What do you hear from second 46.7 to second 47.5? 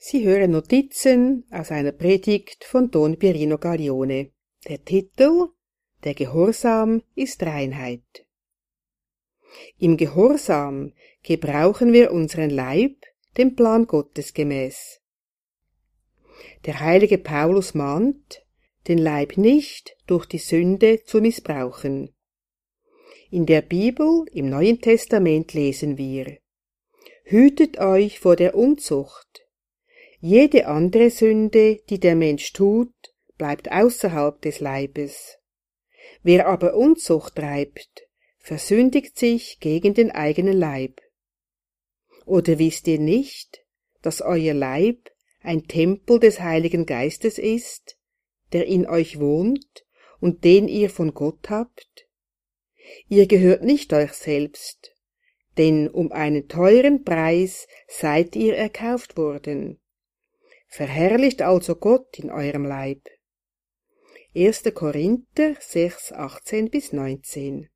Geistes